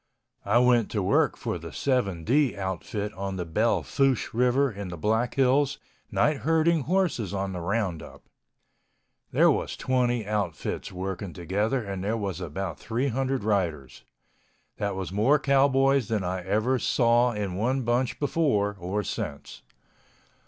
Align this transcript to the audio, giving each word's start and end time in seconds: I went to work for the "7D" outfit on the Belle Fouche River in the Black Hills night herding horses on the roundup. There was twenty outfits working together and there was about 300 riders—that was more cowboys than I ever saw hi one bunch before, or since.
I 0.45 0.57
went 0.57 0.89
to 0.93 1.03
work 1.03 1.37
for 1.37 1.59
the 1.59 1.67
"7D" 1.67 2.57
outfit 2.57 3.13
on 3.13 3.35
the 3.35 3.45
Belle 3.45 3.83
Fouche 3.83 4.33
River 4.33 4.71
in 4.71 4.87
the 4.87 4.97
Black 4.97 5.35
Hills 5.35 5.77
night 6.09 6.37
herding 6.37 6.85
horses 6.85 7.35
on 7.35 7.53
the 7.53 7.59
roundup. 7.61 8.23
There 9.31 9.51
was 9.51 9.77
twenty 9.77 10.25
outfits 10.25 10.91
working 10.91 11.33
together 11.33 11.83
and 11.83 12.03
there 12.03 12.17
was 12.17 12.41
about 12.41 12.79
300 12.79 13.43
riders—that 13.43 14.95
was 14.95 15.11
more 15.11 15.37
cowboys 15.37 16.07
than 16.07 16.23
I 16.23 16.43
ever 16.45 16.79
saw 16.79 17.33
hi 17.33 17.45
one 17.45 17.83
bunch 17.83 18.19
before, 18.19 18.77
or 18.79 19.03
since. 19.03 19.61